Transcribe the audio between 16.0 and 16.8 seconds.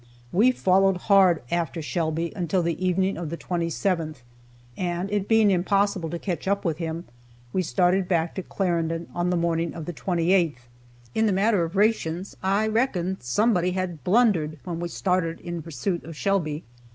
of Shelby.